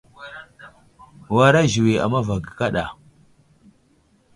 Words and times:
Wara 1.35 1.61
ziwi 1.71 1.93
a 2.03 2.05
mava 2.11 2.35
ge 2.43 2.51
kaɗa. 2.57 2.83